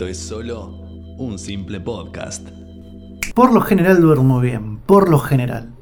esto 0.00 0.08
es 0.08 0.18
solo 0.18 0.66
un 1.18 1.38
simple 1.38 1.78
podcast. 1.78 2.48
Por 3.34 3.52
lo 3.52 3.60
general 3.60 4.00
duermo 4.00 4.40
bien, 4.40 4.78
por 4.78 5.10
lo 5.10 5.18
general. 5.18 5.74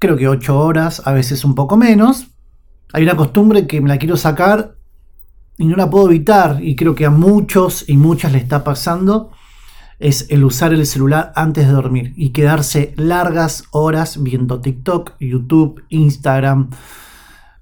Creo 0.00 0.16
que 0.16 0.26
8 0.26 0.58
horas, 0.58 1.00
a 1.04 1.12
veces 1.12 1.44
un 1.44 1.54
poco 1.54 1.76
menos. 1.76 2.26
Hay 2.92 3.04
una 3.04 3.14
costumbre 3.14 3.68
que 3.68 3.80
me 3.80 3.88
la 3.88 3.98
quiero 3.98 4.16
sacar 4.16 4.74
y 5.56 5.66
no 5.66 5.76
la 5.76 5.88
puedo 5.88 6.08
evitar 6.08 6.58
y 6.64 6.74
creo 6.74 6.96
que 6.96 7.06
a 7.06 7.10
muchos 7.10 7.88
y 7.88 7.96
muchas 7.96 8.32
le 8.32 8.38
está 8.38 8.64
pasando 8.64 9.30
es 10.00 10.26
el 10.30 10.42
usar 10.42 10.72
el 10.72 10.84
celular 10.84 11.32
antes 11.36 11.68
de 11.68 11.72
dormir 11.72 12.12
y 12.16 12.30
quedarse 12.30 12.92
largas 12.96 13.66
horas 13.70 14.20
viendo 14.20 14.60
TikTok, 14.60 15.12
YouTube, 15.20 15.84
Instagram. 15.90 16.70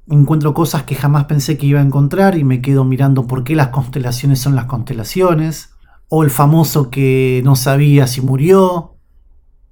Encuentro 0.08 0.52
cosas 0.52 0.82
que 0.82 0.96
jamás 0.96 1.26
pensé 1.26 1.56
que 1.56 1.66
iba 1.66 1.80
a 1.80 1.84
encontrar 1.84 2.36
y 2.36 2.42
me 2.42 2.60
quedo 2.60 2.84
mirando 2.84 3.26
por 3.26 3.44
qué 3.44 3.54
las 3.54 3.68
constelaciones 3.68 4.40
son 4.40 4.56
las 4.56 4.64
constelaciones. 4.64 5.74
O 6.08 6.24
el 6.24 6.30
famoso 6.30 6.90
que 6.90 7.40
no 7.44 7.54
sabía 7.54 8.06
si 8.06 8.20
murió. 8.20 8.96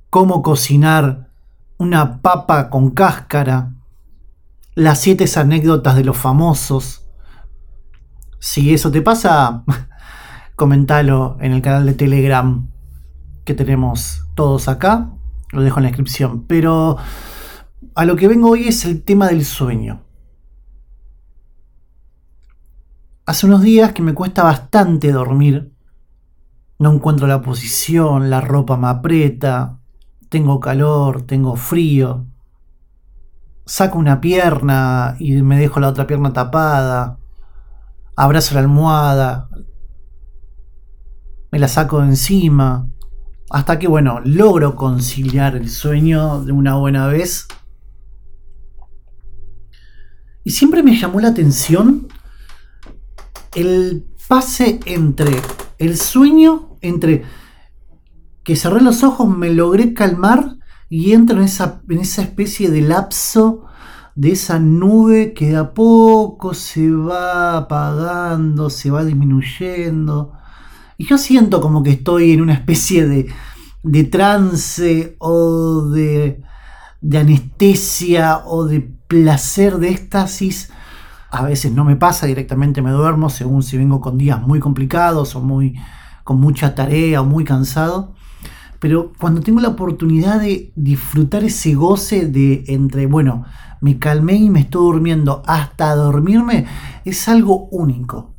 Cómo 0.09 0.43
cocinar 0.43 1.31
una 1.79 2.23
papa 2.23 2.71
con 2.71 2.91
cáscara. 2.91 3.75
Las 4.75 5.01
siete 5.01 5.27
anécdotas 5.37 5.97
de 5.97 6.05
los 6.05 6.17
famosos. 6.17 7.09
Si 8.39 8.73
eso 8.73 8.91
te 8.91 9.03
pasa, 9.03 9.65
comentalo 10.57 11.37
en 11.41 11.53
el 11.53 11.61
canal 11.61 11.85
de 11.87 11.95
Telegram 11.95 12.71
que 13.45 13.55
tenemos 13.55 14.27
todos 14.35 14.69
acá. 14.69 15.11
Lo 15.51 15.63
dejo 15.63 15.81
en 15.81 15.85
la 15.85 15.89
descripción. 15.89 16.45
Pero 16.47 16.97
a 17.97 18.05
lo 18.05 18.15
que 18.15 18.29
vengo 18.29 18.51
hoy 18.51 18.69
es 18.69 18.85
el 18.85 19.03
tema 19.03 19.27
del 19.27 19.45
sueño. 19.45 20.05
Hace 23.31 23.47
unos 23.47 23.63
días 23.63 23.93
que 23.93 24.03
me 24.03 24.13
cuesta 24.13 24.43
bastante 24.43 25.13
dormir. 25.13 25.73
No 26.81 26.93
encuentro 26.93 27.29
la 27.29 27.41
posición, 27.41 28.29
la 28.29 28.41
ropa 28.41 28.77
me 28.77 28.89
aprieta, 28.89 29.79
tengo 30.29 30.59
calor, 30.59 31.23
tengo 31.23 31.55
frío. 31.55 32.27
Saco 33.65 34.01
una 34.01 34.21
pierna 34.21 35.15
y 35.21 35.43
me 35.43 35.61
dejo 35.61 35.79
la 35.79 35.91
otra 35.91 36.09
pierna 36.09 36.33
tapada. 36.33 37.21
Abrazo 38.17 38.57
la 38.57 38.63
almohada, 38.63 39.49
me 41.53 41.61
la 41.61 41.69
saco 41.69 42.01
de 42.01 42.09
encima, 42.09 42.89
hasta 43.49 43.79
que, 43.79 43.87
bueno, 43.87 44.21
logro 44.25 44.75
conciliar 44.75 45.55
el 45.55 45.71
sueño 45.71 46.43
de 46.43 46.51
una 46.51 46.75
buena 46.75 47.07
vez. 47.07 47.47
Y 50.43 50.51
siempre 50.51 50.83
me 50.83 50.97
llamó 50.97 51.21
la 51.21 51.29
atención 51.29 52.09
el 53.55 54.07
pase 54.29 54.81
entre 54.87 55.31
el 55.79 55.97
sueño, 55.97 56.77
entre 56.81 57.25
que 58.45 58.57
cerré 58.57 58.81
los 58.81 59.03
ojos, 59.03 59.29
me 59.29 59.53
logré 59.53 59.95
calmar 59.95 60.57
y 60.89 61.13
entro 61.13 61.39
en 61.39 61.45
esa, 61.45 61.83
en 61.89 61.99
esa 61.99 62.23
especie 62.23 62.71
de 62.71 62.83
lapso 62.83 63.67
de 64.15 64.33
esa 64.33 64.59
nube 64.59 65.33
que 65.35 65.51
de 65.51 65.57
a 65.57 65.73
poco 65.73 66.53
se 66.53 66.91
va 66.91 67.57
apagando, 67.57 68.69
se 68.69 68.91
va 68.91 69.05
disminuyendo 69.05 70.33
y 71.01 71.07
yo 71.07 71.17
siento 71.17 71.63
como 71.63 71.83
que 71.83 71.93
estoy 71.93 72.33
en 72.33 72.43
una 72.43 72.53
especie 72.53 73.07
de, 73.07 74.05
trance 74.05 75.17
o 75.19 75.89
de, 75.89 76.43
de 77.01 77.19
anestesia 77.19 78.43
o 78.45 78.67
de 78.67 78.83
placer, 79.09 79.79
de 79.79 79.89
éxtasis. 79.89 80.71
A 81.31 81.45
veces 81.45 81.73
no 81.73 81.85
me 81.85 81.97
pasa, 81.97 82.27
directamente 82.27 82.83
me 82.83 82.91
duermo, 82.91 83.31
según 83.31 83.63
si 83.63 83.79
vengo 83.79 84.01
con 84.01 84.19
días 84.19 84.41
muy 84.41 84.59
complicados 84.59 85.37
o 85.37 85.41
muy, 85.41 85.77
con 86.25 86.41
mucha 86.41 86.75
tarea 86.75 87.21
o 87.21 87.25
muy 87.25 87.45
cansado. 87.45 88.15
Pero 88.81 89.13
cuando 89.19 89.41
tengo 89.41 89.61
la 89.61 89.69
oportunidad 89.69 90.41
de 90.41 90.73
disfrutar 90.75 91.45
ese 91.45 91.75
goce 91.75 92.27
de 92.27 92.65
entre, 92.67 93.07
bueno, 93.07 93.45
me 93.81 93.99
calmé 93.99 94.35
y 94.35 94.51
me 94.51 94.61
estoy 94.61 94.83
durmiendo 94.83 95.43
hasta 95.47 95.95
dormirme, 95.95 96.67
es 97.05 97.29
algo 97.29 97.69
único. 97.71 98.35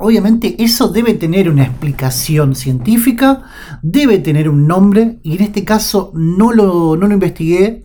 Obviamente 0.00 0.62
eso 0.62 0.88
debe 0.88 1.14
tener 1.14 1.50
una 1.50 1.64
explicación 1.64 2.54
científica, 2.54 3.42
debe 3.82 4.18
tener 4.18 4.48
un 4.48 4.66
nombre, 4.68 5.18
y 5.24 5.36
en 5.36 5.42
este 5.42 5.64
caso 5.64 6.12
no 6.14 6.52
lo, 6.52 6.96
no 6.96 7.08
lo 7.08 7.14
investigué, 7.14 7.84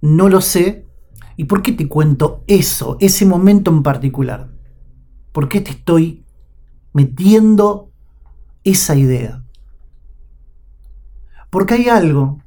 no 0.00 0.28
lo 0.28 0.40
sé. 0.40 0.85
¿Y 1.36 1.44
por 1.44 1.62
qué 1.62 1.72
te 1.72 1.88
cuento 1.88 2.42
eso, 2.46 2.96
ese 3.00 3.26
momento 3.26 3.70
en 3.70 3.82
particular? 3.82 4.48
¿Por 5.32 5.48
qué 5.48 5.60
te 5.60 5.70
estoy 5.70 6.24
metiendo 6.92 7.90
esa 8.64 8.96
idea? 8.96 9.44
Porque 11.50 11.74
hay 11.74 11.88
algo 11.88 12.40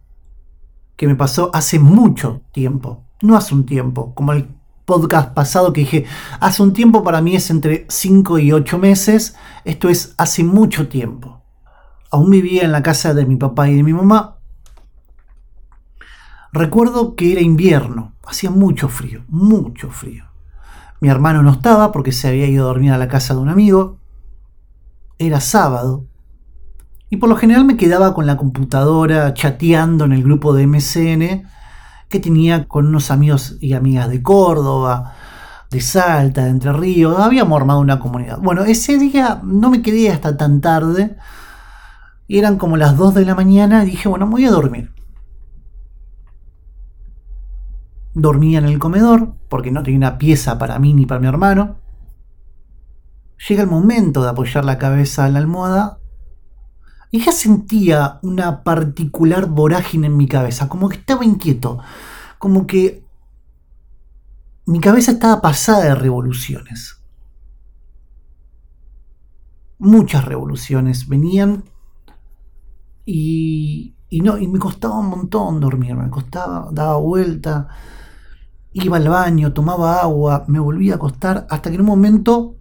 que 0.95 1.07
me 1.07 1.15
pasó 1.15 1.51
hace 1.53 1.79
mucho 1.79 2.41
tiempo, 2.51 3.05
no 3.21 3.37
hace 3.37 3.53
un 3.53 3.65
tiempo, 3.65 4.13
como 4.15 4.33
el 4.33 4.49
podcast 4.85 5.35
pasado 5.35 5.71
que 5.71 5.81
dije, 5.81 6.05
hace 6.39 6.63
un 6.63 6.73
tiempo 6.73 7.03
para 7.03 7.21
mí 7.21 7.35
es 7.35 7.51
entre 7.51 7.85
5 7.89 8.39
y 8.39 8.51
8 8.51 8.79
meses, 8.79 9.35
esto 9.65 9.87
es 9.87 10.15
hace 10.17 10.43
mucho 10.43 10.87
tiempo. 10.87 11.43
Aún 12.09 12.31
vivía 12.31 12.63
en 12.63 12.71
la 12.71 12.81
casa 12.81 13.13
de 13.13 13.25
mi 13.25 13.35
papá 13.35 13.69
y 13.69 13.75
de 13.75 13.83
mi 13.83 13.93
mamá. 13.93 14.38
Recuerdo 16.51 17.15
que 17.15 17.31
era 17.31 17.41
invierno, 17.41 18.13
hacía 18.25 18.49
mucho 18.49 18.89
frío, 18.89 19.23
mucho 19.27 19.91
frío. 19.91 20.25
Mi 20.99 21.09
hermano 21.09 21.43
no 21.43 21.51
estaba 21.51 21.91
porque 21.91 22.11
se 22.11 22.27
había 22.27 22.47
ido 22.47 22.65
a 22.65 22.67
dormir 22.67 22.91
a 22.91 22.97
la 22.97 23.07
casa 23.07 23.33
de 23.33 23.39
un 23.39 23.49
amigo. 23.49 23.97
Era 25.17 25.39
sábado. 25.39 26.05
Y 27.09 27.17
por 27.17 27.29
lo 27.29 27.35
general 27.35 27.65
me 27.65 27.77
quedaba 27.77 28.13
con 28.13 28.25
la 28.25 28.37
computadora 28.37 29.33
chateando 29.33 30.05
en 30.05 30.13
el 30.13 30.23
grupo 30.23 30.53
de 30.53 30.67
MCN 30.67 31.47
que 32.09 32.19
tenía 32.19 32.67
con 32.67 32.87
unos 32.87 33.11
amigos 33.11 33.57
y 33.61 33.73
amigas 33.73 34.09
de 34.09 34.21
Córdoba, 34.21 35.13
de 35.69 35.81
Salta, 35.81 36.43
de 36.43 36.49
Entre 36.49 36.73
Ríos. 36.73 37.19
Habíamos 37.19 37.59
armado 37.59 37.79
una 37.79 37.99
comunidad. 37.99 38.39
Bueno, 38.39 38.63
ese 38.63 38.97
día 38.97 39.39
no 39.43 39.69
me 39.69 39.81
quedé 39.81 40.09
hasta 40.09 40.35
tan 40.35 40.59
tarde. 40.61 41.15
Eran 42.27 42.57
como 42.57 42.77
las 42.77 42.97
2 42.97 43.13
de 43.13 43.25
la 43.25 43.35
mañana. 43.35 43.83
Y 43.83 43.91
dije, 43.91 44.09
bueno, 44.09 44.25
me 44.25 44.33
voy 44.33 44.45
a 44.45 44.51
dormir. 44.51 44.91
Dormía 48.21 48.59
en 48.59 48.65
el 48.65 48.79
comedor, 48.79 49.33
porque 49.47 49.71
no 49.71 49.83
tenía 49.83 49.97
una 49.97 50.17
pieza 50.17 50.57
para 50.57 50.77
mí 50.79 50.93
ni 50.93 51.05
para 51.05 51.21
mi 51.21 51.27
hermano. 51.27 51.77
Llega 53.47 53.63
el 53.63 53.69
momento 53.69 54.23
de 54.23 54.29
apoyar 54.29 54.65
la 54.65 54.77
cabeza 54.77 55.25
en 55.25 55.33
la 55.33 55.39
almohada 55.39 55.99
y 57.11 57.23
ya 57.23 57.31
sentía 57.31 58.19
una 58.21 58.63
particular 58.63 59.47
vorágine 59.47 60.07
en 60.07 60.17
mi 60.17 60.27
cabeza, 60.27 60.67
como 60.67 60.89
que 60.89 60.97
estaba 60.97 61.25
inquieto, 61.25 61.79
como 62.37 62.67
que 62.67 63.03
mi 64.65 64.79
cabeza 64.79 65.13
estaba 65.13 65.41
pasada 65.41 65.85
de 65.85 65.95
revoluciones. 65.95 67.01
Muchas 69.79 70.25
revoluciones 70.25 71.07
venían 71.07 71.63
y, 73.05 73.95
y, 74.09 74.21
no, 74.21 74.37
y 74.37 74.47
me 74.47 74.59
costaba 74.59 74.99
un 74.99 75.07
montón 75.07 75.59
dormir, 75.59 75.95
me 75.95 76.09
costaba, 76.09 76.69
daba 76.71 76.97
vuelta, 76.97 77.69
iba 78.73 78.97
al 78.97 79.09
baño, 79.09 79.53
tomaba 79.53 80.01
agua, 80.01 80.45
me 80.47 80.59
volvía 80.59 80.93
a 80.93 80.95
acostar, 80.97 81.47
hasta 81.49 81.69
que 81.69 81.75
en 81.75 81.81
un 81.81 81.87
momento 81.87 82.57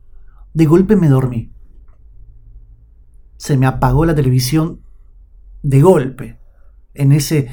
de 0.54 0.66
golpe 0.66 0.96
me 0.96 1.08
dormí 1.08 1.52
se 3.38 3.56
me 3.56 3.66
apagó 3.66 4.04
la 4.04 4.14
televisión 4.14 4.82
de 5.62 5.80
golpe. 5.80 6.38
En 6.92 7.12
ese, 7.12 7.48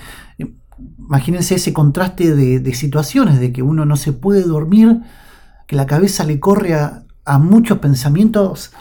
imagínense 0.97 1.55
ese 1.55 1.71
contraste 1.71 2.35
de, 2.35 2.73
situaciones, 2.73 3.39
de 3.39 3.53
que 3.53 3.61
uno 3.61 3.85
no 3.85 3.95
se 3.95 4.11
puede 4.11 4.41
dormir, 4.41 5.01
que 5.67 5.75
la 5.75 5.85
cabeza 5.85 6.25
le 6.25 6.39
corre 6.39 6.73
a, 6.73 7.05
a 7.23 7.39
muchos 7.39 7.77
pensamientos, 7.77 8.73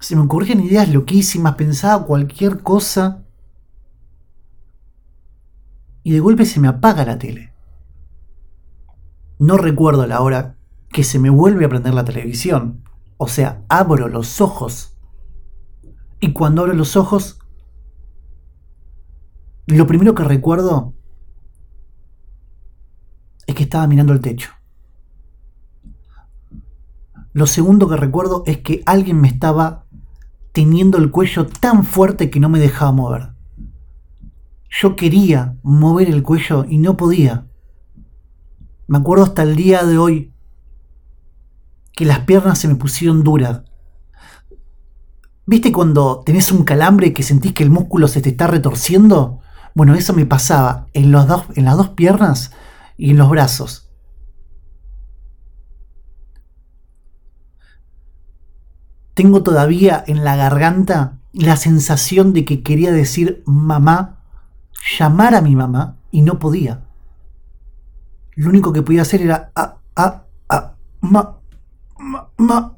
se 0.00 0.16
me 0.16 0.22
ocurrían 0.22 0.60
ideas 0.60 0.92
loquísimas, 0.92 1.54
pensaba 1.54 2.04
cualquier 2.04 2.60
cosa, 2.60 3.22
y 6.02 6.12
de 6.12 6.20
golpe 6.20 6.44
se 6.44 6.60
me 6.60 6.68
apaga 6.68 7.04
la 7.04 7.18
tele. 7.18 7.49
No 9.40 9.56
recuerdo 9.56 10.06
la 10.06 10.20
hora 10.20 10.58
que 10.90 11.02
se 11.02 11.18
me 11.18 11.30
vuelve 11.30 11.64
a 11.64 11.68
prender 11.70 11.94
la 11.94 12.04
televisión. 12.04 12.84
O 13.16 13.26
sea, 13.26 13.64
abro 13.70 14.06
los 14.06 14.42
ojos 14.42 14.98
y 16.20 16.34
cuando 16.34 16.60
abro 16.60 16.74
los 16.74 16.94
ojos, 16.94 17.38
lo 19.66 19.86
primero 19.86 20.14
que 20.14 20.24
recuerdo 20.24 20.92
es 23.46 23.54
que 23.54 23.62
estaba 23.62 23.86
mirando 23.86 24.12
el 24.12 24.20
techo. 24.20 24.50
Lo 27.32 27.46
segundo 27.46 27.88
que 27.88 27.96
recuerdo 27.96 28.42
es 28.46 28.58
que 28.58 28.82
alguien 28.84 29.22
me 29.22 29.28
estaba 29.28 29.86
teniendo 30.52 30.98
el 30.98 31.10
cuello 31.10 31.46
tan 31.46 31.84
fuerte 31.84 32.28
que 32.28 32.40
no 32.40 32.50
me 32.50 32.58
dejaba 32.58 32.92
mover. 32.92 33.30
Yo 34.68 34.96
quería 34.96 35.56
mover 35.62 36.10
el 36.10 36.22
cuello 36.22 36.66
y 36.68 36.76
no 36.76 36.98
podía. 36.98 37.49
Me 38.90 38.98
acuerdo 38.98 39.22
hasta 39.22 39.44
el 39.44 39.54
día 39.54 39.84
de 39.84 39.98
hoy 39.98 40.32
que 41.92 42.04
las 42.04 42.18
piernas 42.20 42.58
se 42.58 42.66
me 42.66 42.74
pusieron 42.74 43.22
duras, 43.22 43.62
¿Viste 45.46 45.72
cuando 45.72 46.22
tenés 46.26 46.50
un 46.50 46.64
calambre 46.64 47.12
que 47.12 47.22
sentís 47.22 47.52
que 47.52 47.62
el 47.62 47.70
músculo 47.70 48.08
se 48.08 48.20
te 48.20 48.30
está 48.30 48.48
retorciendo? 48.48 49.40
Bueno, 49.74 49.94
eso 49.94 50.12
me 50.12 50.26
pasaba 50.26 50.86
en, 50.92 51.12
dos, 51.12 51.44
en 51.54 51.64
las 51.64 51.76
dos 51.76 51.90
piernas 51.90 52.52
y 52.96 53.10
en 53.10 53.16
los 53.16 53.30
brazos. 53.30 53.90
Tengo 59.14 59.42
todavía 59.44 60.02
en 60.06 60.24
la 60.24 60.34
garganta 60.34 61.18
la 61.32 61.56
sensación 61.56 62.32
de 62.32 62.44
que 62.44 62.62
quería 62.62 62.90
decir 62.90 63.42
mamá, 63.46 64.20
llamar 64.98 65.36
a 65.36 65.42
mi 65.42 65.54
mamá 65.54 65.96
y 66.10 66.22
no 66.22 66.40
podía. 66.40 66.89
Lo 68.40 68.48
único 68.48 68.72
que 68.72 68.80
podía 68.80 69.02
hacer 69.02 69.20
era 69.20 69.52
ma, 71.02 71.40
ma, 71.98 72.30
ma. 72.38 72.76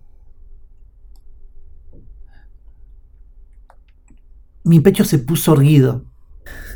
Mi 4.65 4.81
pecho 4.81 5.05
se 5.05 5.21
puso 5.21 5.53
erguido. 5.53 6.07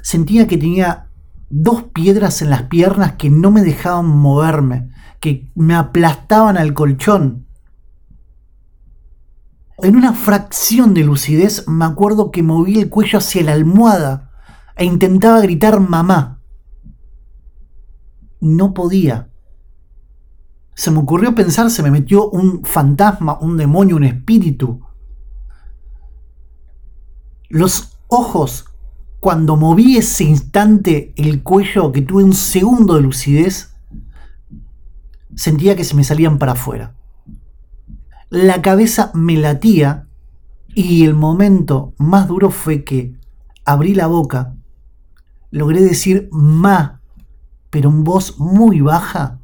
Sentía 0.02 0.46
que 0.46 0.56
tenía 0.56 1.10
dos 1.50 1.82
piedras 1.92 2.42
en 2.42 2.50
las 2.50 2.62
piernas 2.64 3.14
que 3.14 3.28
no 3.28 3.50
me 3.50 3.62
dejaban 3.62 4.06
moverme, 4.06 4.92
que 5.18 5.50
me 5.56 5.74
aplastaban 5.74 6.56
al 6.56 6.72
colchón. 6.72 7.48
En 9.78 9.96
una 9.96 10.12
fracción 10.12 10.94
de 10.94 11.02
lucidez 11.02 11.66
me 11.66 11.86
acuerdo 11.86 12.30
que 12.30 12.44
moví 12.44 12.78
el 12.78 12.88
cuello 12.88 13.18
hacia 13.18 13.42
la 13.42 13.52
almohada 13.54 14.30
e 14.76 14.84
intentaba 14.84 15.40
gritar 15.40 15.80
mamá. 15.80 16.35
No 18.40 18.74
podía. 18.74 19.28
Se 20.74 20.90
me 20.90 20.98
ocurrió 20.98 21.34
pensar, 21.34 21.70
se 21.70 21.82
me 21.82 21.90
metió 21.90 22.28
un 22.28 22.64
fantasma, 22.64 23.38
un 23.40 23.56
demonio, 23.56 23.96
un 23.96 24.04
espíritu. 24.04 24.80
Los 27.48 27.98
ojos, 28.08 28.66
cuando 29.20 29.56
moví 29.56 29.96
ese 29.96 30.24
instante 30.24 31.14
el 31.16 31.42
cuello, 31.42 31.92
que 31.92 32.02
tuve 32.02 32.24
un 32.24 32.34
segundo 32.34 32.94
de 32.94 33.00
lucidez, 33.00 33.74
sentía 35.34 35.76
que 35.76 35.84
se 35.84 35.94
me 35.94 36.04
salían 36.04 36.38
para 36.38 36.52
afuera. 36.52 36.94
La 38.28 38.60
cabeza 38.60 39.10
me 39.14 39.36
latía 39.36 40.08
y 40.74 41.04
el 41.04 41.14
momento 41.14 41.94
más 41.96 42.28
duro 42.28 42.50
fue 42.50 42.84
que 42.84 43.14
abrí 43.64 43.94
la 43.94 44.08
boca, 44.08 44.54
logré 45.50 45.80
decir 45.80 46.28
ma, 46.32 46.95
pero 47.70 47.90
en 47.90 48.04
voz 48.04 48.38
muy 48.38 48.80
baja, 48.80 49.40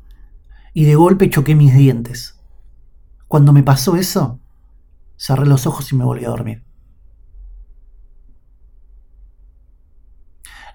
y 0.74 0.84
de 0.84 0.94
golpe 0.94 1.30
choqué 1.30 1.54
mis 1.54 1.74
dientes. 1.74 2.40
Cuando 3.28 3.52
me 3.52 3.62
pasó 3.62 3.96
eso, 3.96 4.40
cerré 5.16 5.46
los 5.46 5.66
ojos 5.66 5.90
y 5.92 5.96
me 5.96 6.04
volví 6.04 6.24
a 6.24 6.30
dormir. 6.30 6.64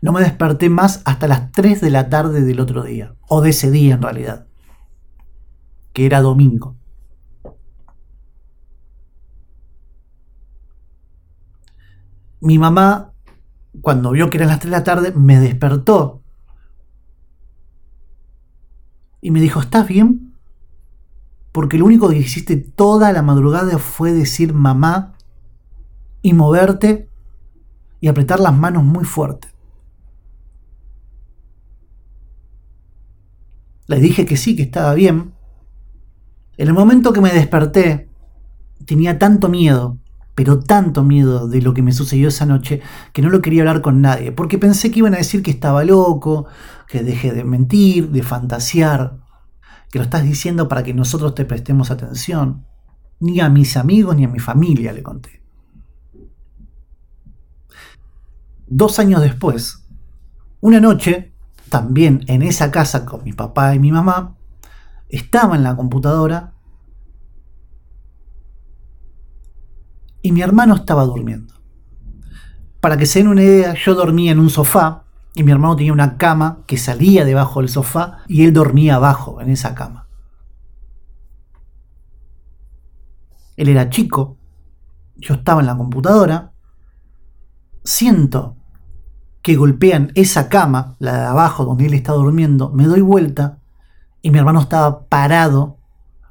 No 0.01 0.11
me 0.11 0.21
desperté 0.21 0.69
más 0.69 1.01
hasta 1.05 1.27
las 1.27 1.51
3 1.51 1.81
de 1.81 1.89
la 1.89 2.09
tarde 2.09 2.41
del 2.41 2.59
otro 2.59 2.83
día, 2.83 3.15
o 3.27 3.41
de 3.41 3.49
ese 3.49 3.71
día 3.71 3.95
en 3.95 4.01
realidad, 4.01 4.47
que 5.93 6.05
era 6.05 6.21
domingo. 6.21 6.75
Mi 12.39 12.59
mamá, 12.59 13.13
cuando 13.81 14.11
vio 14.11 14.29
que 14.29 14.37
eran 14.37 14.49
las 14.49 14.59
3 14.59 14.71
de 14.71 14.77
la 14.77 14.83
tarde, 14.83 15.11
me 15.13 15.39
despertó 15.39 16.21
y 19.27 19.31
me 19.31 19.41
dijo, 19.41 19.59
¿estás 19.59 19.85
bien? 19.85 20.33
Porque 21.51 21.77
lo 21.77 21.83
único 21.83 22.07
que 22.07 22.17
hiciste 22.17 22.55
toda 22.55 23.11
la 23.11 23.21
madrugada 23.21 23.77
fue 23.77 24.13
decir 24.13 24.53
mamá 24.53 25.15
y 26.21 26.31
moverte 26.31 27.09
y 27.99 28.07
apretar 28.07 28.39
las 28.39 28.55
manos 28.55 28.85
muy 28.85 29.03
fuerte. 29.03 29.49
Le 33.87 33.99
dije 33.99 34.25
que 34.25 34.37
sí, 34.37 34.55
que 34.55 34.63
estaba 34.63 34.93
bien. 34.93 35.33
En 36.55 36.69
el 36.69 36.73
momento 36.73 37.11
que 37.11 37.19
me 37.19 37.33
desperté, 37.33 38.07
tenía 38.85 39.19
tanto 39.19 39.49
miedo, 39.49 39.97
pero 40.37 40.59
tanto 40.59 41.03
miedo 41.03 41.47
de 41.47 41.63
lo 41.63 41.73
que 41.73 41.81
me 41.81 41.91
sucedió 41.91 42.27
esa 42.27 42.45
noche, 42.45 42.79
que 43.11 43.23
no 43.23 43.29
lo 43.31 43.41
quería 43.41 43.63
hablar 43.63 43.81
con 43.81 44.01
nadie, 44.01 44.31
porque 44.31 44.59
pensé 44.59 44.91
que 44.91 44.99
iban 44.99 45.15
a 45.15 45.17
decir 45.17 45.41
que 45.41 45.49
estaba 45.49 45.83
loco, 45.83 46.45
que 46.87 47.01
dejé 47.01 47.33
de 47.33 47.43
mentir, 47.43 48.11
de 48.11 48.21
fantasear, 48.21 49.17
que 49.89 49.97
lo 49.97 50.03
estás 50.03 50.21
diciendo 50.21 50.67
para 50.67 50.83
que 50.83 50.93
nosotros 50.93 51.33
te 51.33 51.43
prestemos 51.43 51.89
atención. 51.89 52.67
Ni 53.19 53.39
a 53.39 53.49
mis 53.49 53.77
amigos 53.77 54.15
ni 54.15 54.25
a 54.25 54.27
mi 54.27 54.37
familia 54.37 54.93
le 54.93 55.01
conté. 55.01 55.41
Dos 58.67 58.99
años 58.99 59.21
después, 59.21 59.87
una 60.61 60.79
noche 60.79 61.33
también 61.71 62.23
en 62.27 62.43
esa 62.43 62.69
casa 62.69 63.05
con 63.05 63.23
mi 63.23 63.33
papá 63.33 63.73
y 63.73 63.79
mi 63.79 63.91
mamá, 63.91 64.37
estaba 65.09 65.55
en 65.55 65.63
la 65.63 65.75
computadora 65.75 66.53
y 70.27 70.33
mi 70.33 70.41
hermano 70.41 70.75
estaba 70.75 71.05
durmiendo. 71.05 71.53
Para 72.81 72.97
que 72.97 73.05
se 73.05 73.19
den 73.19 73.29
una 73.29 73.43
idea, 73.43 73.73
yo 73.75 73.95
dormía 73.95 74.33
en 74.33 74.39
un 74.39 74.49
sofá 74.49 75.05
y 75.33 75.43
mi 75.43 75.53
hermano 75.53 75.77
tenía 75.77 75.93
una 75.93 76.17
cama 76.17 76.63
que 76.67 76.75
salía 76.77 77.23
debajo 77.23 77.61
del 77.61 77.69
sofá 77.69 78.17
y 78.27 78.43
él 78.43 78.51
dormía 78.51 78.95
abajo 78.95 79.39
en 79.39 79.49
esa 79.49 79.73
cama. 79.73 80.09
Él 83.55 83.69
era 83.69 83.89
chico, 83.89 84.35
yo 85.15 85.35
estaba 85.35 85.61
en 85.61 85.67
la 85.67 85.77
computadora, 85.77 86.51
siento 87.85 88.57
que 89.41 89.55
golpean 89.55 90.11
esa 90.15 90.49
cama, 90.49 90.97
la 90.99 91.21
de 91.21 91.25
abajo 91.27 91.63
donde 91.63 91.85
él 91.85 91.93
está 91.93 92.11
durmiendo, 92.11 92.69
me 92.71 92.83
doy 92.83 92.99
vuelta 92.99 93.59
y 94.21 94.29
mi 94.31 94.39
hermano 94.39 94.59
estaba 94.59 95.05
parado, 95.05 95.77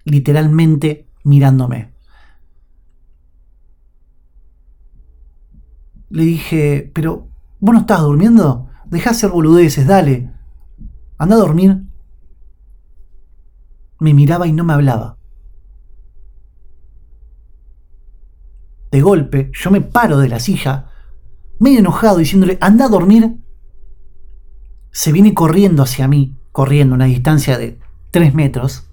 literalmente 0.04 1.08
mirándome. 1.24 1.95
Le 6.08 6.24
dije, 6.24 6.90
pero 6.94 7.28
¿vos 7.60 7.74
no 7.74 7.80
estás 7.80 8.00
durmiendo? 8.00 8.68
Deja 8.86 9.10
hacer 9.10 9.30
boludeces, 9.30 9.86
dale. 9.86 10.32
Anda 11.18 11.36
a 11.36 11.38
dormir. 11.38 11.82
Me 13.98 14.14
miraba 14.14 14.46
y 14.46 14.52
no 14.52 14.64
me 14.64 14.74
hablaba. 14.74 15.16
De 18.90 19.00
golpe, 19.00 19.50
yo 19.52 19.70
me 19.70 19.80
paro 19.80 20.18
de 20.18 20.28
la 20.28 20.38
silla, 20.38 20.90
medio 21.58 21.80
enojado, 21.80 22.18
diciéndole, 22.18 22.56
anda 22.60 22.86
a 22.86 22.88
dormir, 22.88 23.36
se 24.90 25.12
viene 25.12 25.34
corriendo 25.34 25.82
hacia 25.82 26.08
mí, 26.08 26.38
corriendo 26.52 26.94
a 26.94 26.96
una 26.96 27.04
distancia 27.06 27.58
de 27.58 27.78
tres 28.10 28.34
metros, 28.34 28.88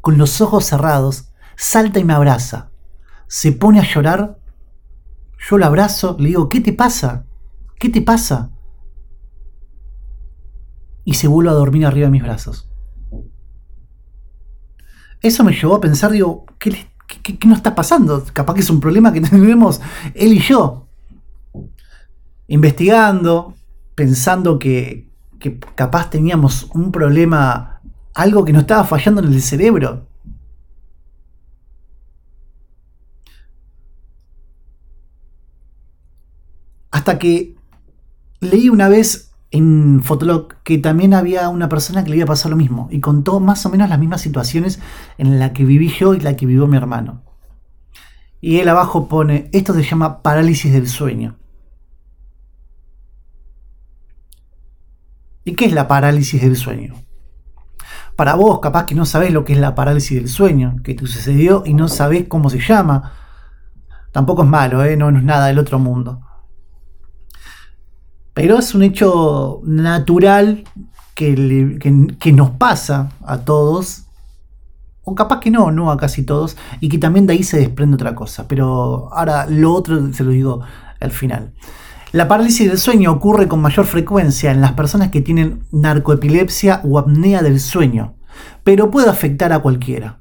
con 0.00 0.18
los 0.18 0.40
ojos 0.40 0.64
cerrados, 0.66 1.32
salta 1.56 1.98
y 1.98 2.04
me 2.04 2.12
abraza, 2.12 2.70
se 3.26 3.50
pone 3.52 3.80
a 3.80 3.92
llorar, 3.92 4.38
yo 5.48 5.58
lo 5.58 5.66
abrazo, 5.66 6.16
le 6.18 6.28
digo, 6.28 6.48
¿qué 6.48 6.60
te 6.60 6.72
pasa? 6.72 7.24
¿Qué 7.78 7.88
te 7.88 8.02
pasa? 8.02 8.50
Y 11.04 11.14
se 11.14 11.28
vuelve 11.28 11.50
a 11.50 11.54
dormir 11.54 11.86
arriba 11.86 12.06
de 12.06 12.10
mis 12.10 12.22
brazos. 12.22 12.68
Eso 15.22 15.44
me 15.44 15.52
llevó 15.52 15.76
a 15.76 15.80
pensar, 15.80 16.10
digo, 16.10 16.46
¿qué, 16.58 16.88
nos 17.46 17.58
está 17.58 17.74
pasando? 17.74 18.24
Capaz 18.32 18.54
que 18.54 18.60
es 18.60 18.70
un 18.70 18.80
problema 18.80 19.12
que 19.12 19.20
tenemos 19.22 19.80
él 20.14 20.32
y 20.32 20.40
yo 20.40 20.86
investigando, 22.48 23.54
pensando 23.94 24.58
que, 24.58 25.08
capaz 25.74 26.10
teníamos 26.10 26.68
un 26.74 26.90
problema, 26.90 27.80
algo 28.14 28.44
que 28.44 28.52
nos 28.52 28.62
estaba 28.62 28.84
fallando 28.84 29.22
en 29.22 29.32
el 29.32 29.42
cerebro. 29.42 30.08
Hasta 36.96 37.18
que 37.18 37.54
leí 38.40 38.70
una 38.70 38.88
vez 38.88 39.30
en 39.50 40.00
Fotolog 40.02 40.54
que 40.62 40.78
también 40.78 41.12
había 41.12 41.50
una 41.50 41.68
persona 41.68 42.02
que 42.02 42.08
le 42.08 42.14
había 42.14 42.24
pasado 42.24 42.52
lo 42.52 42.56
mismo 42.56 42.88
y 42.90 43.00
contó 43.00 43.38
más 43.38 43.66
o 43.66 43.68
menos 43.68 43.90
las 43.90 43.98
mismas 43.98 44.22
situaciones 44.22 44.80
en 45.18 45.38
la 45.38 45.52
que 45.52 45.66
viví 45.66 45.90
yo 45.90 46.14
y 46.14 46.20
la 46.20 46.36
que 46.36 46.46
vivió 46.46 46.66
mi 46.66 46.78
hermano. 46.78 47.22
Y 48.40 48.60
él 48.60 48.68
abajo 48.70 49.08
pone, 49.08 49.50
esto 49.52 49.74
se 49.74 49.82
llama 49.82 50.22
parálisis 50.22 50.72
del 50.72 50.88
sueño. 50.88 51.36
¿Y 55.44 55.54
qué 55.54 55.66
es 55.66 55.74
la 55.74 55.86
parálisis 55.86 56.40
del 56.40 56.56
sueño? 56.56 56.94
Para 58.16 58.36
vos, 58.36 58.60
capaz 58.60 58.86
que 58.86 58.94
no 58.94 59.04
sabés 59.04 59.34
lo 59.34 59.44
que 59.44 59.52
es 59.52 59.58
la 59.58 59.74
parálisis 59.74 60.16
del 60.16 60.30
sueño, 60.30 60.76
que 60.82 60.94
te 60.94 61.06
sucedió 61.06 61.62
y 61.66 61.74
no 61.74 61.88
sabés 61.88 62.24
cómo 62.26 62.48
se 62.48 62.60
llama. 62.60 63.12
Tampoco 64.12 64.44
es 64.44 64.48
malo, 64.48 64.82
¿eh? 64.82 64.96
no, 64.96 65.10
es 65.10 65.22
nada 65.22 65.48
del 65.48 65.58
otro 65.58 65.78
mundo. 65.78 66.22
Pero 68.36 68.58
es 68.58 68.74
un 68.74 68.82
hecho 68.82 69.62
natural 69.64 70.64
que, 71.14 72.32
nos 72.34 72.50
pasa 72.50 73.08
a 73.24 73.38
todos 73.38 74.02
o 75.04 75.14
capaz 75.14 75.40
que 75.40 75.50
no, 75.50 75.70
no 75.70 75.90
a 75.90 75.96
casi 75.96 76.22
todos, 76.22 76.54
y 76.80 76.90
que 76.90 76.98
también 76.98 77.26
de 77.26 77.32
ahí 77.32 77.42
se 77.42 77.58
desprende 77.58 77.94
otra 77.94 78.14
cosa. 78.14 78.46
Pero 78.46 79.08
ahora 79.14 79.46
lo 79.46 79.72
otro 79.72 80.12
se 80.12 80.22
lo 80.22 80.32
digo 80.32 80.60
al 81.00 81.12
final. 81.12 81.54
La 82.12 82.28
parálisis 82.28 82.68
del 82.68 82.78
sueño 82.78 83.10
ocurre 83.10 83.48
con 83.48 83.62
mayor 83.62 83.86
frecuencia 83.86 84.50
en 84.50 84.60
las 84.60 84.72
personas 84.72 85.10
que 85.10 85.22
tienen 85.22 85.64
narcoepilepsia 85.72 86.82
o 86.84 86.98
apnea 86.98 87.40
del 87.40 87.58
sueño, 87.58 88.16
pero 88.64 88.90
puede 88.90 89.08
afectar 89.08 89.54
a 89.54 89.60
cualquiera. 89.60 90.18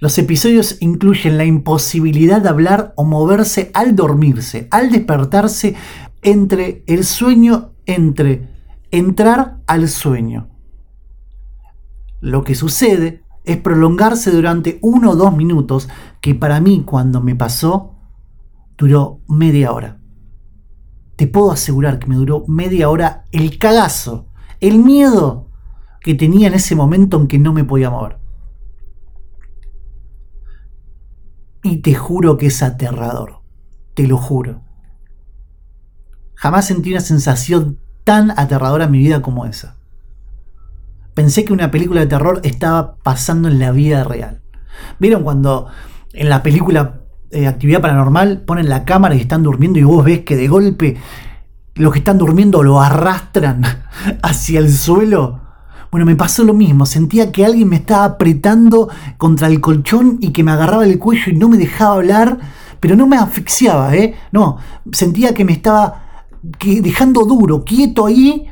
Los 0.00 0.18
episodios 0.18 0.76
incluyen 0.80 1.38
la 1.38 1.46
imposibilidad 1.46 2.42
de 2.42 2.50
hablar 2.50 2.92
o 2.96 3.04
moverse 3.04 3.70
al 3.72 3.96
dormirse, 3.96 4.68
al 4.70 4.90
despertarse, 4.90 5.76
entre 6.22 6.84
el 6.86 7.04
sueño, 7.04 7.72
entre 7.84 8.48
entrar 8.90 9.58
al 9.66 9.88
sueño. 9.88 10.48
Lo 12.20 12.44
que 12.44 12.54
sucede 12.54 13.24
es 13.44 13.56
prolongarse 13.56 14.30
durante 14.30 14.78
uno 14.82 15.10
o 15.10 15.16
dos 15.16 15.36
minutos, 15.36 15.88
que 16.20 16.34
para 16.34 16.60
mí 16.60 16.84
cuando 16.86 17.20
me 17.20 17.34
pasó 17.34 17.96
duró 18.78 19.20
media 19.28 19.72
hora. 19.72 20.00
Te 21.16 21.26
puedo 21.26 21.50
asegurar 21.50 21.98
que 21.98 22.06
me 22.06 22.14
duró 22.14 22.44
media 22.46 22.88
hora 22.88 23.24
el 23.32 23.58
cagazo, 23.58 24.28
el 24.60 24.78
miedo 24.78 25.48
que 26.00 26.14
tenía 26.14 26.48
en 26.48 26.54
ese 26.54 26.74
momento 26.74 27.20
en 27.20 27.26
que 27.26 27.38
no 27.38 27.52
me 27.52 27.64
podía 27.64 27.90
mover. 27.90 28.18
Y 31.64 31.78
te 31.78 31.94
juro 31.94 32.38
que 32.38 32.46
es 32.46 32.62
aterrador, 32.62 33.42
te 33.94 34.06
lo 34.06 34.16
juro. 34.16 34.62
Jamás 36.42 36.64
sentí 36.64 36.90
una 36.90 37.00
sensación 37.00 37.78
tan 38.02 38.32
aterradora 38.32 38.86
en 38.86 38.90
mi 38.90 38.98
vida 38.98 39.22
como 39.22 39.46
esa. 39.46 39.76
Pensé 41.14 41.44
que 41.44 41.52
una 41.52 41.70
película 41.70 42.00
de 42.00 42.08
terror 42.08 42.40
estaba 42.42 42.96
pasando 42.96 43.46
en 43.46 43.60
la 43.60 43.70
vida 43.70 44.02
real. 44.02 44.42
¿Vieron 44.98 45.22
cuando 45.22 45.68
en 46.12 46.28
la 46.28 46.42
película 46.42 47.02
eh, 47.30 47.46
Actividad 47.46 47.80
Paranormal 47.80 48.40
ponen 48.40 48.68
la 48.68 48.84
cámara 48.84 49.14
y 49.14 49.20
están 49.20 49.44
durmiendo 49.44 49.78
y 49.78 49.84
vos 49.84 50.04
ves 50.04 50.24
que 50.24 50.34
de 50.34 50.48
golpe 50.48 50.96
los 51.76 51.92
que 51.92 52.00
están 52.00 52.18
durmiendo 52.18 52.64
lo 52.64 52.80
arrastran 52.80 53.62
hacia 54.22 54.58
el 54.58 54.72
suelo? 54.72 55.42
Bueno, 55.92 56.06
me 56.06 56.16
pasó 56.16 56.42
lo 56.42 56.54
mismo. 56.54 56.86
Sentía 56.86 57.30
que 57.30 57.44
alguien 57.44 57.68
me 57.68 57.76
estaba 57.76 58.04
apretando 58.04 58.88
contra 59.16 59.46
el 59.46 59.60
colchón 59.60 60.18
y 60.20 60.30
que 60.32 60.42
me 60.42 60.50
agarraba 60.50 60.84
el 60.86 60.98
cuello 60.98 61.30
y 61.30 61.36
no 61.36 61.48
me 61.48 61.56
dejaba 61.56 61.94
hablar, 61.94 62.36
pero 62.80 62.96
no 62.96 63.06
me 63.06 63.16
asfixiaba, 63.16 63.94
¿eh? 63.94 64.16
No, 64.32 64.58
sentía 64.90 65.34
que 65.34 65.44
me 65.44 65.52
estaba 65.52 66.08
dejando 66.42 67.24
duro, 67.24 67.64
quieto 67.64 68.06
ahí 68.06 68.46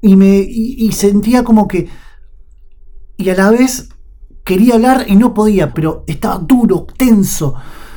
y, 0.00 0.16
me, 0.16 0.38
y, 0.38 0.90
sentía 0.92 1.44
como 1.44 1.68
que... 1.68 1.88
Y 3.16 3.30
a 3.30 3.34
la 3.34 3.50
vez 3.50 3.88
quería 4.44 4.74
hablar 4.74 5.06
y 5.08 5.16
no 5.16 5.34
podía, 5.34 5.72
pero 5.72 6.04
estaba 6.06 6.38
duro, 6.38 6.86
tenso. 6.96 7.54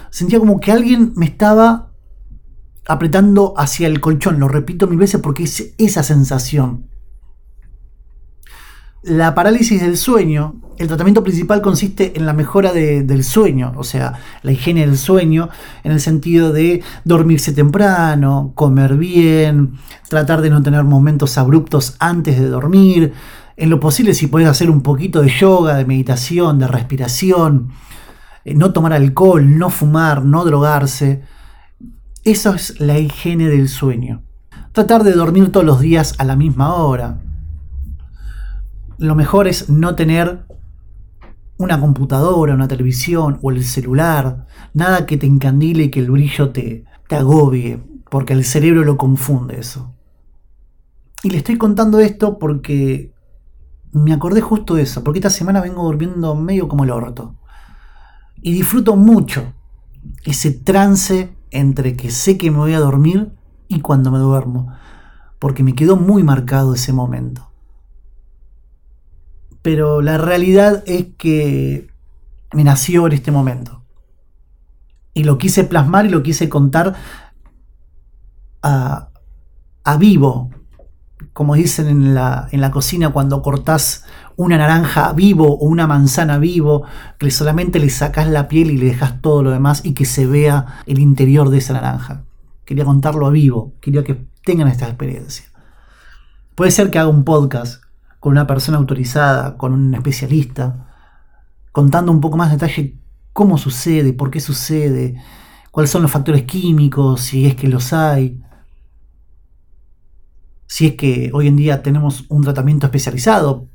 Sentía 0.09 0.39
como 0.39 0.59
que 0.59 0.71
alguien 0.71 1.13
me 1.15 1.25
estaba 1.25 1.91
apretando 2.87 3.53
hacia 3.57 3.87
el 3.87 4.01
colchón. 4.01 4.39
Lo 4.39 4.47
repito 4.47 4.87
mil 4.87 4.97
veces 4.97 5.21
porque 5.21 5.43
es 5.43 5.73
esa 5.77 6.03
sensación. 6.03 6.89
La 9.01 9.33
parálisis 9.33 9.81
del 9.81 9.95
sueño, 9.95 10.55
el 10.77 10.87
tratamiento 10.87 11.23
principal 11.23 11.61
consiste 11.61 12.17
en 12.17 12.25
la 12.25 12.33
mejora 12.33 12.73
del 12.73 13.23
sueño, 13.23 13.71
o 13.77 13.85
sea, 13.85 14.19
la 14.43 14.51
higiene 14.51 14.81
del 14.81 14.97
sueño, 14.97 15.47
en 15.85 15.93
el 15.93 16.01
sentido 16.01 16.51
de 16.51 16.83
dormirse 17.05 17.53
temprano, 17.53 18.51
comer 18.55 18.97
bien, 18.97 19.75
tratar 20.09 20.41
de 20.41 20.49
no 20.49 20.61
tener 20.61 20.83
momentos 20.83 21.37
abruptos 21.37 21.95
antes 21.99 22.37
de 22.37 22.49
dormir, 22.49 23.13
en 23.55 23.69
lo 23.69 23.79
posible 23.79 24.13
si 24.13 24.27
puedes 24.27 24.49
hacer 24.49 24.69
un 24.69 24.81
poquito 24.81 25.21
de 25.21 25.29
yoga, 25.29 25.75
de 25.75 25.85
meditación, 25.85 26.59
de 26.59 26.67
respiración, 26.67 27.69
eh, 28.43 28.53
no 28.53 28.73
tomar 28.73 28.91
alcohol, 28.91 29.57
no 29.57 29.69
fumar, 29.69 30.25
no 30.25 30.43
drogarse. 30.43 31.21
Eso 32.25 32.53
es 32.53 32.81
la 32.81 32.99
higiene 32.99 33.47
del 33.47 33.69
sueño. 33.69 34.23
Tratar 34.73 35.03
de 35.05 35.13
dormir 35.13 35.53
todos 35.53 35.65
los 35.65 35.79
días 35.79 36.15
a 36.17 36.25
la 36.25 36.35
misma 36.35 36.75
hora, 36.75 37.21
lo 38.99 39.15
mejor 39.15 39.47
es 39.47 39.69
no 39.69 39.95
tener 39.95 40.45
una 41.57 41.79
computadora, 41.79 42.53
una 42.53 42.67
televisión 42.67 43.39
o 43.41 43.49
el 43.49 43.63
celular, 43.63 44.45
nada 44.73 45.05
que 45.05 45.17
te 45.17 45.25
encandile 45.25 45.85
y 45.85 45.89
que 45.89 46.01
el 46.01 46.11
brillo 46.11 46.51
te, 46.51 46.85
te 47.07 47.15
agobie, 47.15 47.81
porque 48.09 48.33
el 48.33 48.43
cerebro 48.43 48.83
lo 48.83 48.97
confunde 48.97 49.59
eso. 49.59 49.95
Y 51.23 51.29
le 51.29 51.37
estoy 51.37 51.57
contando 51.57 51.99
esto 51.99 52.39
porque 52.39 53.13
me 53.91 54.13
acordé 54.13 54.41
justo 54.41 54.75
de 54.75 54.83
eso, 54.83 55.03
porque 55.03 55.19
esta 55.19 55.29
semana 55.29 55.61
vengo 55.61 55.83
durmiendo 55.83 56.35
medio 56.35 56.67
como 56.67 56.83
el 56.83 56.91
orto. 56.91 57.35
Y 58.41 58.51
disfruto 58.51 58.97
mucho 58.97 59.53
ese 60.25 60.51
trance 60.51 61.35
entre 61.51 61.95
que 61.95 62.11
sé 62.11 62.37
que 62.37 62.51
me 62.51 62.57
voy 62.57 62.73
a 62.73 62.79
dormir 62.79 63.33
y 63.69 63.79
cuando 63.79 64.11
me 64.11 64.19
duermo, 64.19 64.73
porque 65.39 65.63
me 65.63 65.73
quedó 65.73 65.95
muy 65.95 66.23
marcado 66.23 66.73
ese 66.73 66.91
momento 66.91 67.48
pero 69.71 70.01
la 70.01 70.17
realidad 70.17 70.83
es 70.87 71.09
que 71.15 71.91
me 72.53 72.63
nació 72.63 73.05
en 73.05 73.13
este 73.13 73.31
momento. 73.31 73.83
Y 75.13 75.25
lo 75.25 75.37
quise 75.37 75.63
plasmar 75.63 76.07
y 76.07 76.09
lo 76.09 76.23
quise 76.23 76.49
contar 76.49 76.95
a, 78.63 79.09
vivo, 79.99 80.49
como 81.33 81.53
dicen 81.53 81.87
en 81.87 82.15
la, 82.15 82.47
en 82.51 82.61
la 82.61 82.71
cocina 82.71 83.11
cuando 83.11 83.43
cortás 83.43 84.05
una 84.37 84.57
naranja 84.57 85.13
vivo 85.13 85.59
o 85.59 85.65
una 85.67 85.85
manzana 85.85 86.39
vivo, 86.39 86.85
que 87.19 87.29
solamente 87.29 87.77
le 87.77 87.91
sacás 87.91 88.27
la 88.27 88.47
piel 88.47 88.71
y 88.71 88.77
le 88.77 88.87
dejas 88.87 89.21
todo 89.21 89.43
lo 89.43 89.51
demás 89.51 89.85
y 89.85 89.93
que 89.93 90.05
se 90.05 90.25
vea 90.25 90.81
el 90.87 90.97
interior 90.97 91.51
de 91.51 91.59
esa 91.59 91.73
naranja. 91.73 92.23
Quería 92.65 92.85
contarlo 92.85 93.27
a 93.27 93.29
vivo, 93.29 93.75
quería 93.81 94.03
que 94.03 94.25
tengan 94.43 94.67
esta 94.67 94.87
experiencia. 94.87 95.45
Puede 96.55 96.71
ser 96.71 96.89
que 96.89 96.97
haga 96.97 97.09
un 97.09 97.23
podcast 97.23 97.83
con 98.19 98.31
una 98.31 98.47
persona 98.47 98.77
autorizada, 98.77 99.57
con 99.57 99.73
un 99.73 99.93
especialista, 99.93 100.87
contando 101.71 102.11
un 102.11 102.21
poco 102.21 102.37
más 102.37 102.49
de 102.49 102.57
detalle 102.57 102.95
cómo 103.33 103.57
sucede, 103.57 104.13
por 104.13 104.31
qué 104.31 104.39
sucede, 104.39 105.15
cuáles 105.71 105.91
son 105.91 106.01
los 106.01 106.11
factores 106.11 106.43
químicos, 106.43 107.21
si 107.21 107.45
es 107.45 107.55
que 107.55 107.67
los 107.67 107.93
hay, 107.93 108.41
si 110.67 110.87
es 110.87 110.95
que 110.95 111.31
hoy 111.33 111.47
en 111.47 111.55
día 111.55 111.81
tenemos 111.81 112.25
un 112.29 112.43
tratamiento 112.43 112.85
especializado. 112.85 113.67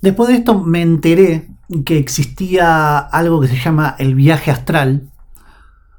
Después 0.00 0.28
de 0.28 0.36
esto 0.36 0.58
me 0.58 0.82
enteré 0.82 1.50
que 1.84 1.98
existía 1.98 2.98
algo 2.98 3.40
que 3.40 3.48
se 3.48 3.56
llama 3.56 3.94
el 3.98 4.14
viaje 4.14 4.50
astral, 4.50 5.10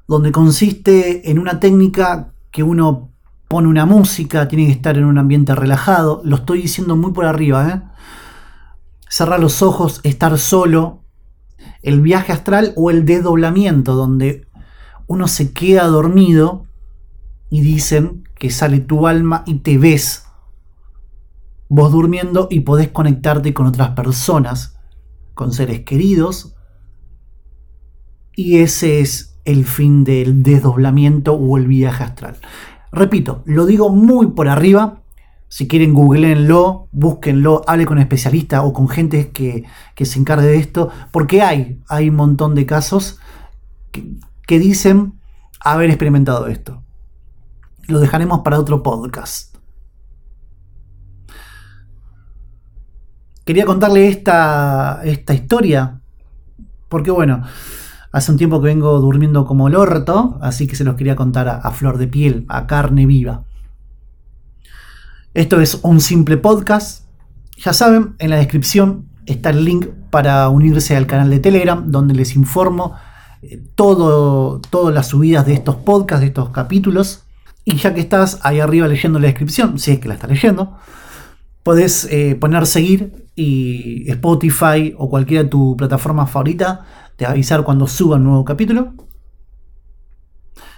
donde 0.08 0.32
consiste 0.32 1.30
en 1.30 1.38
una 1.38 1.58
técnica 1.58 2.32
que 2.50 2.62
uno 2.62 3.10
pone 3.48 3.68
una 3.68 3.86
música, 3.86 4.48
tiene 4.48 4.66
que 4.66 4.72
estar 4.72 4.96
en 4.96 5.04
un 5.04 5.18
ambiente 5.18 5.54
relajado. 5.54 6.20
Lo 6.24 6.36
estoy 6.36 6.62
diciendo 6.62 6.96
muy 6.96 7.12
por 7.12 7.26
arriba, 7.26 7.68
¿eh? 7.68 7.82
Cerrar 9.08 9.40
los 9.40 9.62
ojos, 9.62 10.00
estar 10.02 10.38
solo. 10.38 11.02
El 11.82 12.00
viaje 12.00 12.32
astral 12.32 12.72
o 12.76 12.90
el 12.90 13.04
desdoblamiento, 13.04 13.94
donde 13.94 14.46
uno 15.06 15.28
se 15.28 15.52
queda 15.52 15.86
dormido 15.86 16.66
y 17.48 17.60
dicen 17.60 18.24
que 18.34 18.50
sale 18.50 18.80
tu 18.80 19.06
alma 19.06 19.44
y 19.46 19.60
te 19.60 19.78
ves 19.78 20.26
vos 21.68 21.92
durmiendo 21.92 22.48
y 22.50 22.60
podés 22.60 22.88
conectarte 22.88 23.52
con 23.54 23.66
otras 23.66 23.90
personas, 23.90 24.78
con 25.34 25.52
seres 25.52 25.80
queridos. 25.80 26.54
Y 28.34 28.58
ese 28.58 29.00
es 29.00 29.38
el 29.44 29.64
fin 29.64 30.04
del 30.04 30.42
desdoblamiento 30.42 31.34
o 31.34 31.56
el 31.56 31.66
viaje 31.66 32.04
astral. 32.04 32.36
Repito, 32.92 33.42
lo 33.44 33.66
digo 33.66 33.90
muy 33.90 34.28
por 34.28 34.48
arriba. 34.48 35.02
Si 35.48 35.68
quieren, 35.68 35.94
googleenlo, 35.94 36.88
búsquenlo, 36.92 37.62
hable 37.66 37.86
con 37.86 37.98
especialistas 37.98 38.62
o 38.64 38.72
con 38.72 38.88
gente 38.88 39.30
que, 39.30 39.64
se 40.04 40.18
encargue 40.18 40.46
de 40.46 40.56
esto, 40.56 40.90
porque 41.12 41.42
hay, 41.42 41.80
hay 41.88 42.08
un 42.08 42.16
montón 42.16 42.54
de 42.54 42.66
casos 42.66 43.18
que, 43.92 44.58
dicen 44.58 45.20
haber 45.60 45.90
experimentado 45.90 46.48
esto. 46.48 46.82
Lo 47.86 48.00
dejaremos 48.00 48.40
para 48.40 48.58
otro 48.58 48.82
podcast. 48.82 49.56
Quería 53.44 53.64
contarle 53.64 54.08
esta, 54.08 55.00
esta 55.04 55.32
historia, 55.32 56.00
porque 56.88 57.12
bueno, 57.12 57.44
Hace 58.16 58.32
un 58.32 58.38
tiempo 58.38 58.62
que 58.62 58.68
vengo 58.68 58.98
durmiendo 58.98 59.44
como 59.44 59.68
el 59.68 59.74
orto, 59.74 60.38
así 60.40 60.66
que 60.66 60.74
se 60.74 60.84
los 60.84 60.94
quería 60.94 61.16
contar 61.16 61.50
a, 61.62 61.70
flor 61.72 61.98
de 61.98 62.08
piel, 62.08 62.46
a 62.48 62.66
carne 62.66 63.04
viva. 63.04 63.44
Esto 65.34 65.60
es 65.60 65.80
un 65.82 66.00
simple 66.00 66.38
podcast. 66.38 67.04
Ya 67.58 67.74
saben, 67.74 68.14
en 68.18 68.30
la 68.30 68.36
descripción 68.36 69.04
está 69.26 69.50
el 69.50 69.66
link 69.66 69.88
para 70.08 70.48
unirse 70.48 70.96
al 70.96 71.06
canal 71.06 71.28
de 71.28 71.40
Telegram, 71.40 71.90
donde 71.90 72.14
les 72.14 72.36
informo 72.36 72.94
eh, 73.42 73.62
todo, 73.74 74.62
todas 74.70 74.94
las 74.94 75.08
subidas 75.08 75.44
de 75.44 75.52
estos 75.52 75.76
podcasts, 75.76 76.22
de 76.22 76.28
estos 76.28 76.48
capítulos. 76.48 77.24
Y 77.66 77.76
ya 77.76 77.92
que 77.92 78.00
estás 78.00 78.40
ahí 78.44 78.60
arriba 78.60 78.88
leyendo 78.88 79.18
la 79.18 79.26
descripción, 79.26 79.78
si 79.78 79.90
es 79.92 80.00
que 80.00 80.08
la 80.08 80.14
estás 80.14 80.30
leyendo, 80.30 80.78
podés 81.62 82.08
eh, 82.10 82.34
poner 82.34 82.66
seguir 82.66 83.26
y 83.34 84.10
Spotify 84.10 84.94
o 84.96 85.10
cualquiera 85.10 85.42
de 85.42 85.50
tu 85.50 85.76
plataforma 85.76 86.26
favorita 86.26 86.86
te 87.16 87.24
va 87.24 87.32
avisar 87.32 87.64
cuando 87.64 87.86
suba 87.86 88.16
un 88.16 88.24
nuevo 88.24 88.44
capítulo. 88.44 88.94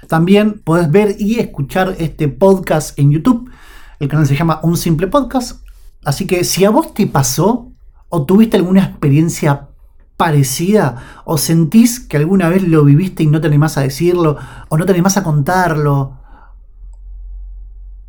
También 0.09 0.61
puedes 0.64 0.90
ver 0.90 1.16
y 1.18 1.38
escuchar 1.38 1.97
este 1.99 2.28
podcast 2.28 2.99
en 2.99 3.11
YouTube. 3.11 3.50
El 3.99 4.09
canal 4.09 4.26
se 4.26 4.37
llama 4.37 4.61
Un 4.62 4.76
Simple 4.76 5.09
Podcast. 5.09 5.62
Así 6.04 6.26
que 6.26 6.45
si 6.45 6.64
a 6.64 6.71
vos 6.71 6.95
te 6.95 7.07
pasó 7.07 7.73
o 8.09 8.25
tuviste 8.25 8.57
alguna 8.57 8.85
experiencia 8.85 9.68
parecida 10.16 11.23
o 11.25 11.38
sentís 11.38 12.00
que 12.00 12.16
alguna 12.16 12.49
vez 12.49 12.62
lo 12.62 12.85
viviste 12.85 13.23
y 13.23 13.26
no 13.26 13.40
te 13.40 13.49
animás 13.49 13.76
a 13.76 13.83
decirlo 13.83 14.37
o 14.68 14.78
no 14.78 14.87
te 14.87 14.92
animás 14.92 15.16
a 15.16 15.23
contarlo 15.23 16.18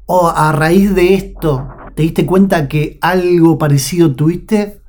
o 0.06 0.28
a 0.28 0.52
raíz 0.52 0.96
de 0.96 1.14
esto 1.14 1.68
te 2.00 2.04
diste 2.04 2.26
cuenta 2.26 2.70
que 2.70 2.98
algo 3.02 3.58
parecido 3.58 4.16
tuviste, 4.16 4.82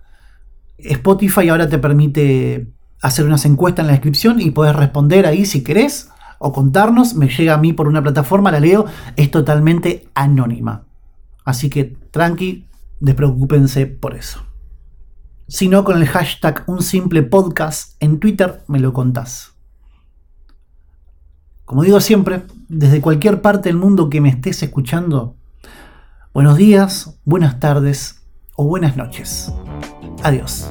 Spotify 0.78 1.48
ahora 1.48 1.68
te 1.68 1.78
permite 1.78 2.72
hacer 3.00 3.26
unas 3.26 3.44
encuestas 3.44 3.84
en 3.84 3.86
la 3.88 3.92
descripción 3.92 4.40
y 4.40 4.50
puedes 4.50 4.76
responder 4.76 5.26
ahí 5.26 5.46
si 5.46 5.62
querés 5.62 6.10
o 6.38 6.52
contarnos. 6.52 7.14
Me 7.14 7.28
llega 7.28 7.54
a 7.54 7.58
mí 7.58 7.72
por 7.72 7.88
una 7.88 8.02
plataforma, 8.02 8.50
la 8.50 8.60
leo, 8.60 8.86
es 9.16 9.30
totalmente 9.30 10.08
anónima. 10.14 10.84
Así 11.44 11.70
que 11.70 11.96
tranqui, 12.10 12.66
despreocúpense 13.00 13.86
por 13.86 14.14
eso. 14.14 14.42
Si 15.48 15.68
no, 15.68 15.82
con 15.84 16.00
el 16.00 16.06
hashtag 16.06 16.62
un 16.68 16.82
simple 16.82 17.22
podcast 17.22 17.96
en 18.00 18.20
Twitter 18.20 18.62
me 18.68 18.78
lo 18.78 18.92
contás. 18.92 19.52
Como 21.64 21.82
digo 21.82 22.00
siempre, 22.00 22.42
desde 22.68 23.00
cualquier 23.00 23.42
parte 23.42 23.68
del 23.68 23.76
mundo 23.76 24.10
que 24.10 24.20
me 24.20 24.28
estés 24.28 24.62
escuchando, 24.62 25.36
buenos 26.32 26.56
días, 26.56 27.18
buenas 27.24 27.58
tardes 27.60 28.22
o 28.54 28.64
buenas 28.64 28.96
noches. 28.96 29.52
Adiós. 30.22 30.70